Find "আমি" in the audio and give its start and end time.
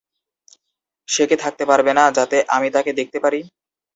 2.55-2.67